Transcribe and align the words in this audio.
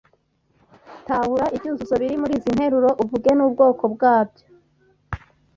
tahura 1.07 1.45
ibyuzuzo 1.55 1.95
biri 2.01 2.15
muri 2.21 2.33
izi 2.39 2.49
nteruro, 2.57 2.89
uvuge 3.03 3.29
n'ubwoko 3.33 3.83
bwabyo 3.93 4.45